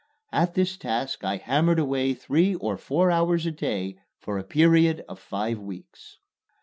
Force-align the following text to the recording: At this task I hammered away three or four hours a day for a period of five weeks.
At 0.31 0.55
this 0.55 0.77
task 0.77 1.23
I 1.23 1.37
hammered 1.37 1.77
away 1.77 2.15
three 2.15 2.55
or 2.55 2.75
four 2.75 3.11
hours 3.11 3.45
a 3.45 3.51
day 3.51 3.97
for 4.17 4.39
a 4.39 4.43
period 4.43 5.05
of 5.07 5.19
five 5.19 5.59
weeks. 5.59 6.17